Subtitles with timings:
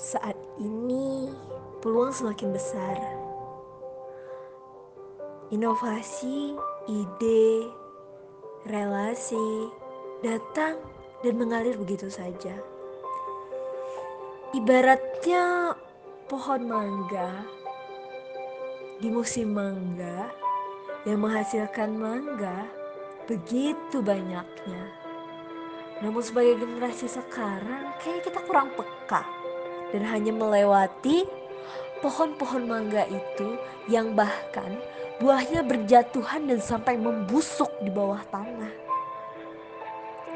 [0.00, 1.28] Saat ini
[1.84, 2.96] peluang semakin besar.
[5.52, 6.56] Inovasi,
[6.88, 7.68] ide,
[8.64, 9.68] relasi
[10.24, 10.80] datang
[11.20, 12.56] dan mengalir begitu saja.
[14.56, 15.76] Ibaratnya
[16.32, 17.44] pohon mangga
[19.04, 20.32] di musim mangga
[21.04, 22.64] yang menghasilkan mangga
[23.28, 24.96] begitu banyaknya.
[26.00, 29.39] Namun sebagai generasi sekarang kayaknya kita kurang peka
[29.90, 31.26] dan hanya melewati
[32.00, 33.60] pohon-pohon mangga itu
[33.90, 34.80] yang bahkan
[35.20, 38.72] buahnya berjatuhan dan sampai membusuk di bawah tanah.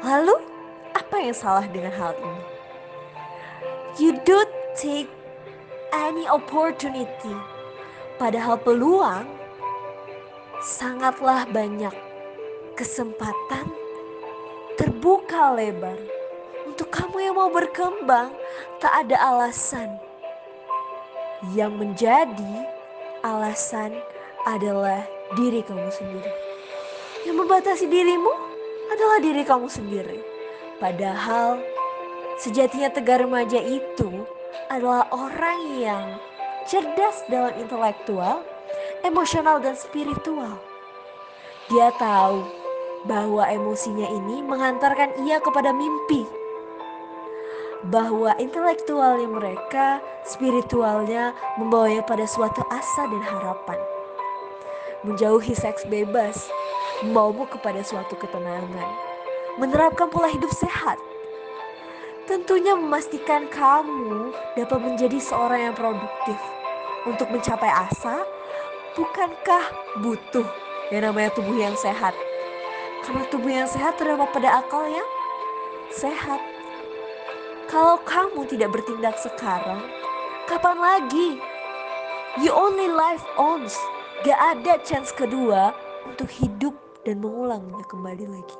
[0.05, 0.35] Lalu
[0.93, 2.43] apa yang salah dengan hal ini?
[3.97, 5.09] You don't take
[5.95, 7.33] any opportunity.
[8.21, 9.25] Padahal peluang
[10.61, 11.95] sangatlah banyak.
[12.75, 13.71] Kesempatan
[14.75, 15.95] terbuka lebar.
[16.75, 18.35] Untuk kamu yang mau berkembang,
[18.83, 19.95] tak ada alasan.
[21.55, 22.67] Yang menjadi
[23.23, 23.95] alasan
[24.43, 24.99] adalah
[25.39, 26.27] diri kamu sendiri.
[27.23, 28.27] Yang membatasi dirimu
[28.91, 30.19] adalah diri kamu sendiri.
[30.75, 31.63] Padahal
[32.43, 34.27] sejatinya tegar remaja itu
[34.67, 36.19] adalah orang yang
[36.67, 38.43] cerdas dalam intelektual,
[39.07, 40.59] emosional dan spiritual.
[41.71, 42.43] Dia tahu
[43.07, 46.43] bahwa emosinya ini mengantarkan ia kepada mimpi
[47.89, 53.77] bahwa intelektualnya mereka, spiritualnya membawanya pada suatu asa dan harapan.
[55.05, 56.49] Menjauhi seks bebas,
[57.05, 58.89] membawamu kepada suatu ketenangan.
[59.61, 60.97] Menerapkan pola hidup sehat,
[62.25, 66.39] tentunya memastikan kamu dapat menjadi seorang yang produktif.
[67.05, 68.25] Untuk mencapai asa,
[68.97, 69.63] bukankah
[70.01, 70.47] butuh
[70.89, 72.17] yang namanya tubuh yang sehat?
[73.05, 75.05] Karena tubuh yang sehat terdapat pada akal yang
[75.93, 76.54] sehat.
[77.75, 79.83] Kalau kamu tidak bertindak sekarang,
[80.47, 81.43] kapan lagi?
[82.39, 83.75] You only life owns.
[84.23, 85.75] Gak ada chance kedua
[86.07, 86.71] untuk hidup
[87.03, 88.59] dan mengulangnya kembali lagi.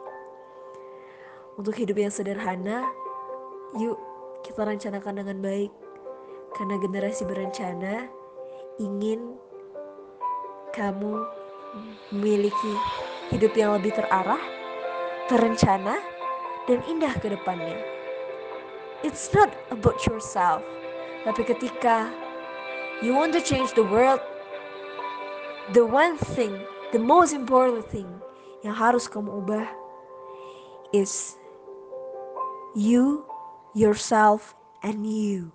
[1.55, 2.83] Untuk hidup yang sederhana,
[3.79, 3.95] yuk
[4.43, 5.71] kita rencanakan dengan baik.
[6.51, 8.11] Karena generasi berencana
[8.83, 9.39] ingin
[10.75, 11.23] kamu
[12.11, 12.73] memiliki
[13.31, 14.43] hidup yang lebih terarah,
[15.31, 16.03] terencana,
[16.67, 17.94] dan indah ke depannya.
[19.03, 20.61] It's not about yourself.
[21.25, 22.11] Tapi ketika
[23.01, 24.21] you want to change the world,
[25.73, 26.53] the one thing,
[26.93, 28.07] the most important thing
[28.61, 29.67] yang harus kamu ubah
[30.93, 31.39] is
[32.75, 33.25] you,
[33.73, 35.54] yourself, and you.